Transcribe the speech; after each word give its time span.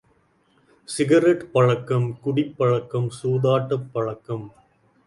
Cigarette 0.89 1.51
பழக்கம், 1.51 2.19
குடிப் 2.21 2.57
பழக்கம், 2.57 3.09
சூதாட்டப் 3.23 3.89
பழக்கம். 3.91 4.51